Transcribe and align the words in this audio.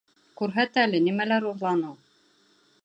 Күрһәт 0.39 0.79
әле, 0.83 1.03
нимәләр 1.09 1.47
урланың? 1.51 1.95